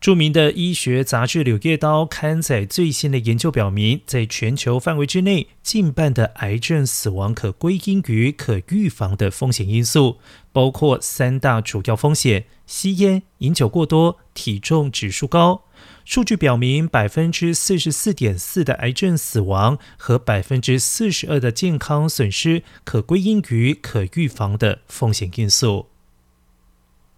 [0.00, 10.16] 著名的医学杂志柳叶刀刊载最新的研究表明在全球范围之内近半的癌症死亡可归因于可预防的风险因素
[10.52, 15.64] 包括三大主要风险吸烟饮酒过多体重指数高。
[16.06, 25.89] 数据表明百分之四十四点四的癌症死亡和百分之四十二的健康损失可归因于可预防的风险因素。